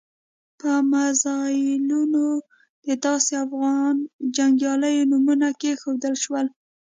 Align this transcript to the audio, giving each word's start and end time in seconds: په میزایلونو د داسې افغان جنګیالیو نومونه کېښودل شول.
په 0.59 0.71
میزایلونو 0.91 2.25
د 2.85 2.87
داسې 3.05 3.33
افغان 3.45 3.95
جنګیالیو 4.35 5.07
نومونه 5.11 5.47
کېښودل 5.61 6.15
شول. 6.23 6.47